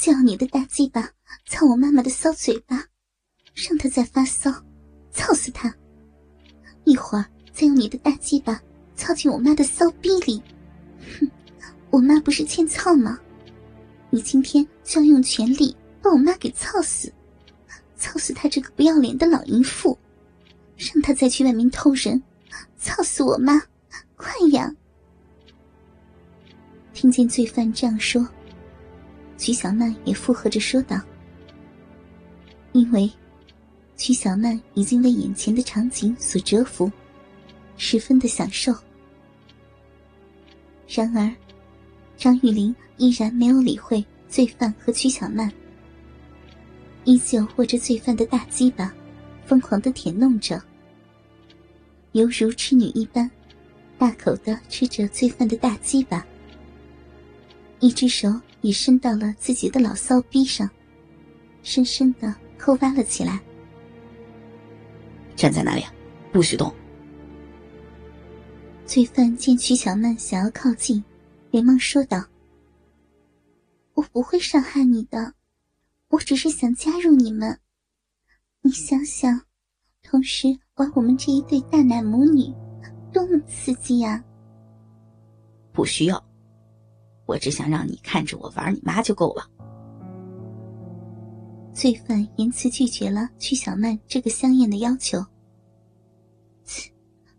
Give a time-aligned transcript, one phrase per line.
[0.00, 1.10] 就要你的大鸡巴
[1.44, 2.82] 操我妈妈的骚嘴巴，
[3.54, 4.50] 让她再发骚，
[5.10, 5.70] 操死她！
[6.84, 8.58] 一会儿再用你的大鸡巴
[8.96, 10.42] 操进我妈的骚逼里，
[11.18, 11.30] 哼，
[11.90, 13.20] 我妈不是欠操吗？
[14.08, 17.12] 你今天就要用全力把我妈给操死，
[17.94, 19.98] 操死她这个不要脸的老淫妇，
[20.78, 22.22] 让她再去外面偷人，
[22.78, 23.62] 操死我妈！
[24.16, 24.74] 快呀！
[26.94, 28.26] 听见罪犯这样说。
[29.40, 31.00] 曲小曼也附和着说道
[32.72, 33.10] ：“因为
[33.96, 36.92] 曲小曼已经为眼前的场景所折服，
[37.78, 38.70] 十分的享受。
[40.86, 41.32] 然而，
[42.18, 45.50] 张玉玲依然没有理会罪犯和曲小曼，
[47.04, 48.92] 依旧握着罪犯的大鸡巴，
[49.46, 50.62] 疯狂的舔弄着，
[52.12, 53.30] 犹如痴女一般，
[53.96, 56.26] 大口的吃着罪犯的大鸡巴，
[57.80, 60.68] 一只手。”已伸到了自己的老骚逼上，
[61.62, 63.40] 深深的抠挖了起来。
[65.34, 65.82] 站在那里，
[66.30, 66.70] 不许动！
[68.84, 71.02] 罪犯见曲小曼想要靠近，
[71.50, 72.22] 连忙说道
[73.96, 75.32] ：“我不会伤害你的，
[76.08, 77.58] 我只是想加入你们。
[78.60, 79.40] 你想想，
[80.02, 82.52] 同时玩我们这一对大奶母女，
[83.10, 84.22] 多么刺激呀！”
[85.72, 86.29] 不需要。
[87.30, 89.48] 我只想让你看着我玩你妈就够了。
[91.72, 95.24] 罪犯言辞拒绝了曲小曼这个香艳的要求。
[96.64, 96.90] 切，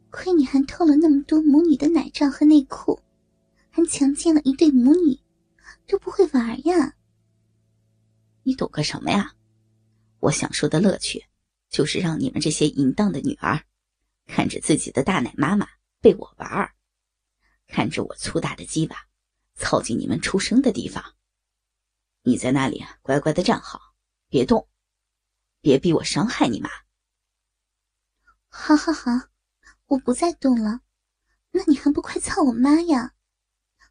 [0.10, 2.98] 亏你还偷了那么多母女的奶罩和内裤，
[3.70, 5.20] 还强奸了一对母女，
[5.86, 6.96] 都不会玩呀？
[8.44, 9.34] 你懂个什么呀？
[10.22, 11.22] 我享受的乐趣，
[11.70, 13.60] 就是让你们这些淫荡的女儿，
[14.26, 15.68] 看着自己的大奶妈妈
[16.00, 16.72] 被我玩儿，
[17.68, 19.11] 看着我粗大的鸡巴。
[19.56, 21.04] 操进你们出生的地方，
[22.24, 23.80] 你在那里乖乖的站好，
[24.28, 24.68] 别动，
[25.62, 26.70] 别逼我伤害你妈。
[28.48, 29.12] 好好好，
[29.88, 30.82] 我不再动了。
[31.52, 33.14] 那你还不快操我妈呀？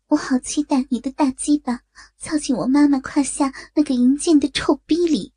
[0.09, 1.83] 我好期待你的大鸡巴
[2.19, 5.33] 操进我妈妈胯下那个淫贱的臭逼里。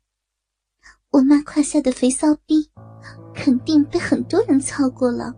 [1.10, 2.68] 我妈胯下的肥骚逼，
[3.34, 5.32] 肯定被很多人操过了。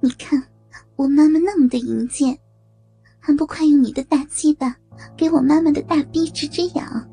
[0.00, 0.40] 你看，
[0.94, 2.38] 我妈妈那么的淫贱。
[3.24, 4.76] 还不快用你的大鸡巴
[5.16, 7.08] 给我妈妈的大逼止止痒！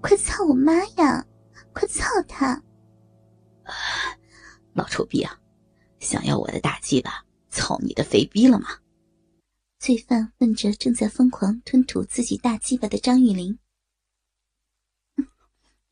[0.00, 1.26] 快操我妈呀！
[1.74, 2.62] 快操她！
[4.72, 5.38] 老臭逼啊，
[6.00, 8.68] 想要我的大鸡巴操你的肥逼了吗？
[9.78, 13.58] 罪犯问着正在疯狂吞吐自己大鸡巴的张玉玲。
[15.16, 15.26] 嗯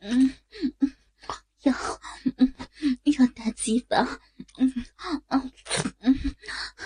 [0.01, 0.93] 嗯，
[1.65, 1.75] 要
[2.39, 2.55] 嗯
[3.05, 4.21] 要大鸡巴，
[4.59, 4.73] 嗯
[5.29, 5.53] 嗯
[6.01, 6.15] 嗯，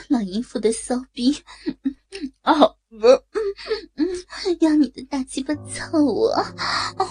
[0.09, 1.37] 老淫妇的骚逼。
[2.53, 2.75] 哦。
[2.91, 3.21] 不，嗯
[3.97, 4.09] 嗯，
[4.61, 6.31] 要你的大鸡巴操我，
[6.97, 7.07] 哦，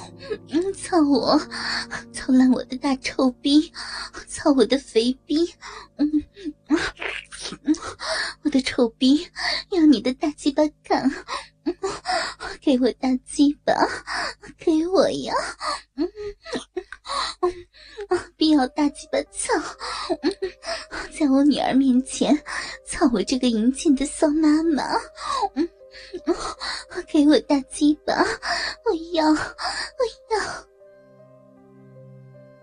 [0.49, 1.39] 嗯，操我，
[2.11, 3.71] 操烂我的大臭逼，
[4.27, 5.53] 操我的肥逼，
[5.97, 6.11] 嗯
[6.67, 7.75] 嗯，
[8.41, 9.27] 我的臭逼，
[9.69, 11.07] 要你的大鸡巴干，
[12.59, 13.71] 给我大鸡巴，
[14.57, 15.31] 给我呀，
[15.93, 16.35] 嗯嗯
[17.41, 17.66] 嗯，
[18.09, 19.51] 啊 必要大鸡巴操，
[21.11, 22.37] 在我女儿面前
[22.85, 24.83] 操我这个淫贱的骚妈妈。
[25.55, 25.67] 嗯，
[27.07, 28.13] 给我大鸡巴，
[28.85, 30.67] 我要，我要。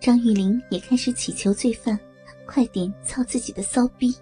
[0.01, 1.99] 张玉玲也开始祈求罪犯
[2.47, 4.15] 快点操自己的骚逼。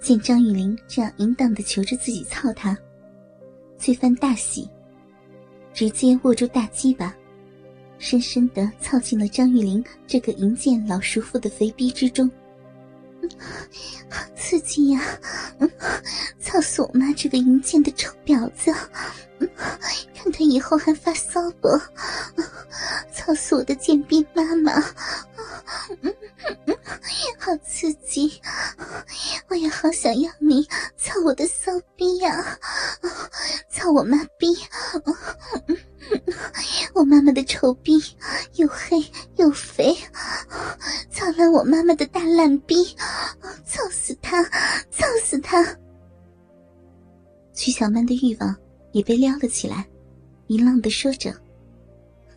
[0.00, 2.76] 见张玉玲这样淫荡的求着自己操他，
[3.78, 4.68] 罪犯大喜，
[5.72, 7.14] 直接握住大鸡巴，
[8.04, 12.30] 深深的操进了张玉玲这个淫贱老叔父的肥逼之中。
[14.10, 15.00] 好刺激呀！
[16.38, 18.70] 操死我妈这个淫贱的臭婊子！
[20.14, 21.68] 看她以后还发骚不？
[23.10, 24.82] 操死我的贱逼妈妈！
[27.38, 28.38] 好刺激！
[29.48, 30.62] 我也好想要你
[30.98, 32.58] 操我的骚逼呀！
[33.70, 34.54] 操我妈逼！
[36.94, 37.92] 我妈妈的丑逼
[38.54, 39.04] 又黑
[39.36, 39.96] 又肥，
[41.10, 42.84] 操烂我妈妈的大烂逼，
[43.64, 44.42] 操死她，
[44.90, 45.64] 操死她！
[47.52, 48.56] 曲小曼的欲望
[48.92, 49.86] 也被撩了起来，
[50.48, 51.34] 淫浪的说着：“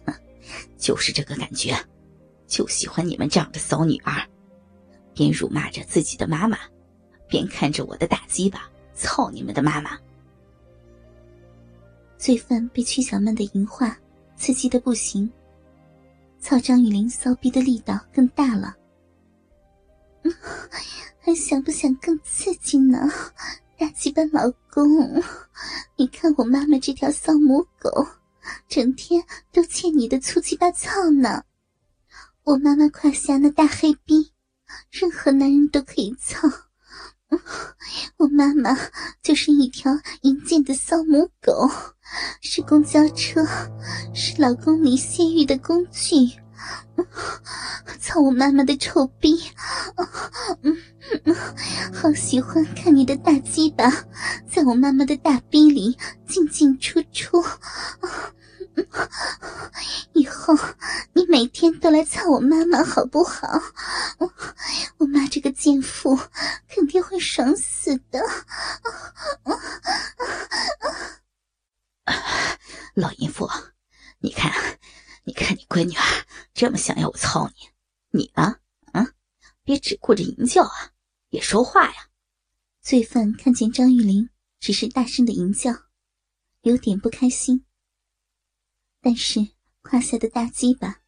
[0.77, 1.75] 就是这个感觉，
[2.47, 4.25] 就喜欢你们这样的骚女儿，
[5.13, 6.57] 边辱骂着自己的妈妈，
[7.27, 9.97] 边看着我的大鸡巴操你们的妈妈。”
[12.17, 13.97] 罪犯被曲小曼的淫话
[14.35, 15.31] 刺激的不行，
[16.39, 18.75] 操张雨林骚逼的力道更大了。
[21.19, 23.09] 还想不想更刺激呢？
[23.77, 25.21] 大鸡巴老公，
[25.95, 28.07] 你看我妈妈这条骚母狗，
[28.67, 31.43] 整天都欠你的粗鸡巴操呢。
[32.43, 34.31] 我妈妈胯下那大黑逼，
[34.89, 36.47] 任何男人都可以操。
[38.17, 38.77] 我妈妈
[39.21, 39.91] 就是一条
[40.21, 41.69] 淫贱的骚母狗，
[42.41, 43.45] 是公交车，
[44.13, 46.13] 是老公你泄欲的工具。
[47.99, 49.39] 操我妈妈的臭逼！
[50.63, 50.77] 嗯
[51.25, 51.35] 嗯，
[51.93, 53.91] 好喜欢看你的大鸡巴
[54.49, 55.95] 在我妈妈的大逼里
[56.25, 57.43] 进进出出。
[60.13, 60.55] 以后
[61.13, 63.61] 你每天都来操我妈妈好不好？
[64.97, 66.17] 我妈这个贱妇
[66.67, 68.19] 肯定会爽死的。
[72.95, 73.47] 老淫妇，
[74.17, 74.51] 你看，
[75.23, 76.03] 你看你闺女儿
[76.55, 78.55] 这么想要我操你，你呢？
[78.91, 79.05] 啊，
[79.63, 80.93] 别只顾着淫叫啊，
[81.29, 82.07] 也说话呀！
[82.81, 85.71] 罪犯看见张玉玲只是大声的淫叫，
[86.61, 87.63] 有点不开心。
[88.99, 89.47] 但是
[89.83, 91.01] 胯下的大鸡巴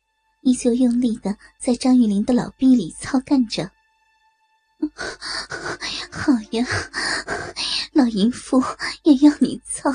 [0.44, 3.72] 依旧用力的在张玉玲的老臂里操干着。
[6.12, 6.66] 好呀，
[7.94, 8.64] 老淫妇
[9.04, 9.92] 也要你操，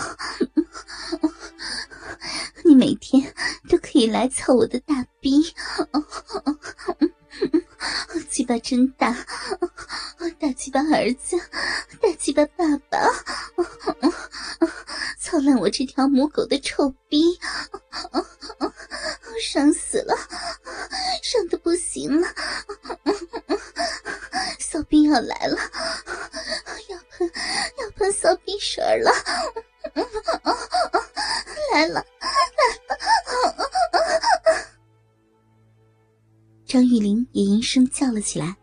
[2.65, 3.35] 你每天
[3.69, 5.55] 都可以来操我的大逼。
[8.31, 9.17] 鸡巴真大，
[10.41, 11.39] 大鸡巴儿子，
[12.01, 12.99] 大鸡巴爸爸，
[15.21, 17.39] 操烂我这条母狗的臭逼，
[19.41, 20.17] 爽死了，
[21.23, 22.27] 爽的不行了，
[24.65, 25.57] 骚逼要来了，
[26.89, 27.31] 要喷
[27.79, 29.11] 要喷骚逼水了，
[31.73, 32.05] 来了。
[36.67, 38.57] 张玉玲也应声叫了起来。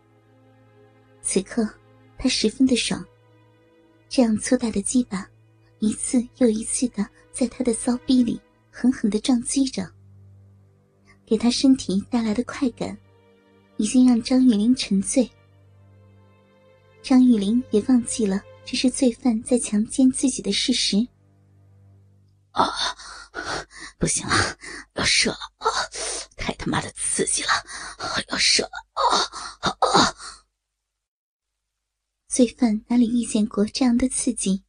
[1.22, 1.66] 此刻，
[2.18, 3.02] 她十分的爽，
[4.08, 5.26] 这样粗大的鸡巴，
[5.78, 8.38] 一次又一次的在她的骚逼里
[8.70, 9.88] 狠狠的撞击着，
[11.24, 12.98] 给她身体带来的快感，
[13.78, 15.30] 已经让张玉玲沉醉。
[17.02, 20.96] 张玉玲也忘记了这是罪犯在强奸自己的事实。
[22.52, 22.70] 啊，
[23.98, 24.34] 不行了，
[24.94, 25.66] 要射了啊！
[26.36, 27.48] 太他妈的刺激了，
[28.28, 30.14] 要射了啊啊！
[32.28, 34.64] 罪犯哪里遇见过这样的刺激？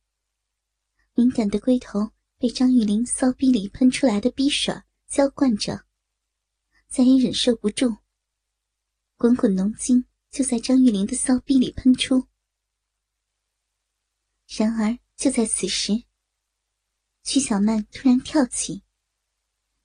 [1.13, 4.73] 敏感的龟头被张玉玲骚逼里喷出来的逼水
[5.07, 5.85] 浇灌着，
[6.87, 7.97] 再也忍受不住，
[9.17, 12.25] 滚滚浓精就在张玉玲的骚逼里喷出。
[14.57, 15.93] 然而就在此时，
[17.23, 18.83] 曲小曼突然跳起，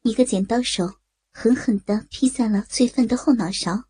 [0.03, 0.95] 一个剪刀手。
[1.31, 3.85] 狠狠地劈在了罪犯的后脑勺。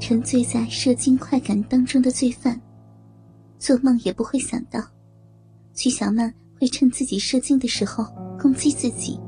[0.00, 2.58] 沉醉在射精快感当中的罪犯，
[3.58, 4.80] 做梦也不会想到，
[5.74, 8.02] 曲小曼会趁自己射精的时候
[8.40, 9.20] 攻击自己。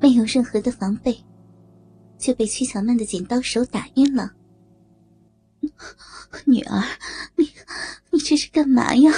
[0.00, 1.14] 没有任何的防备，
[2.16, 4.34] 就被曲小曼的剪刀手打晕了。
[6.46, 6.82] 女儿，
[7.36, 7.52] 你
[8.10, 9.12] 你这是干嘛呀？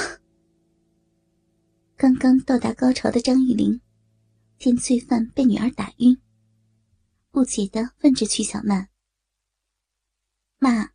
[1.97, 3.81] 刚刚到达高潮的张玉玲。
[4.59, 6.19] 见罪犯被女儿打晕，
[7.31, 8.89] 不解的问着曲小曼
[10.59, 10.93] ：“妈，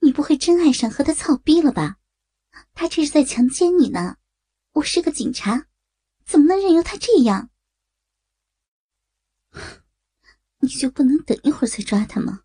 [0.00, 1.98] 你不会真爱上和他操逼了吧？
[2.72, 4.16] 他这是在强奸你呢！
[4.72, 5.66] 我是个警察，
[6.24, 7.50] 怎么能任由他这样？
[10.60, 12.44] 你就不能等一会儿再抓他吗？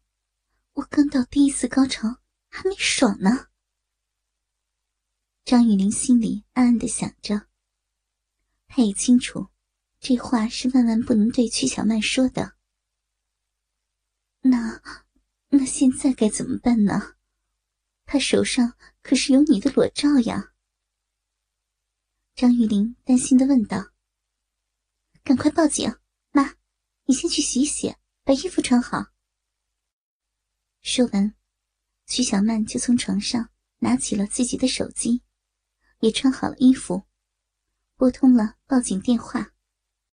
[0.73, 2.17] 我刚到第一次高潮，
[2.51, 3.47] 还没爽呢。”
[5.43, 7.47] 张雨玲心里暗暗的想着，
[8.67, 9.47] 她也清楚。
[9.99, 12.57] 这话是万万不能对曲小曼说的。
[14.41, 14.81] 那，
[15.49, 17.15] 那现在该怎么办呢？
[18.05, 20.53] 他手上可是有你的裸照呀。
[22.33, 23.91] 张玉玲担心的问道。
[25.23, 25.95] 赶快报警，
[26.31, 26.55] 妈，
[27.05, 29.11] 你先去洗洗，把衣服穿好。
[30.81, 31.35] 说完，
[32.13, 35.21] 徐小曼就从床上拿起了自己的手机，
[36.01, 37.03] 也穿好了衣服，
[37.95, 39.53] 拨通了报警电话。